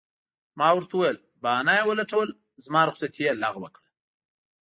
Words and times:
ما 0.59 0.67
ورته 0.75 0.93
وویل: 0.95 1.17
بهانه 1.43 1.73
یې 1.77 1.83
ولټول، 1.89 2.29
زما 2.65 2.81
رخصتي 2.89 3.21
یې 3.27 3.33
لغوه 3.43 3.69
کړه. 3.75 3.87